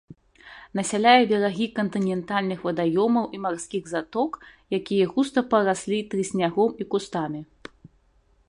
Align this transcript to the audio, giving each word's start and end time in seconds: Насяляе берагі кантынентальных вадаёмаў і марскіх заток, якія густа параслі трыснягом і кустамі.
Насяляе 0.77 1.19
берагі 1.31 1.67
кантынентальных 1.79 2.59
вадаёмаў 2.69 3.25
і 3.39 3.41
марскіх 3.45 3.83
заток, 3.93 4.31
якія 4.79 5.05
густа 5.13 5.39
параслі 5.53 5.99
трыснягом 6.15 6.69
і 6.83 6.93
кустамі. 6.95 7.41